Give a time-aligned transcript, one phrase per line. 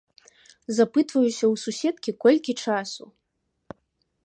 [0.77, 3.03] Запытваюся ў суседкі, колькі часу.